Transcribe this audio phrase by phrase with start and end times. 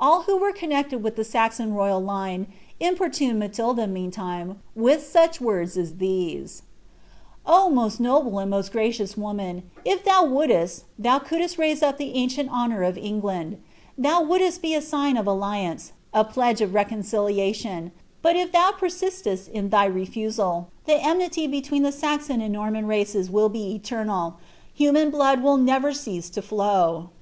[0.00, 2.46] All who were connected with the Saxon royal line
[2.80, 6.62] importuned Ma tflda, meantime, with such words as these:^
[7.44, 11.98] O most noble and most gracious of women, if thou wouldst, thou couldst raise up
[11.98, 13.58] the ancient honour of England:
[13.98, 19.46] thou wouldst be a sign of alliance, a pledge of reconciliation: but if thou persistest
[19.46, 24.38] in thy refusal, the enmity between the Saxon and Norman races will be eternal;
[24.72, 27.10] human blood will nevei cease to flow."